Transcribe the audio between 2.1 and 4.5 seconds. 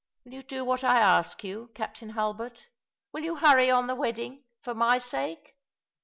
Hulbert? will you hurry on the wedding—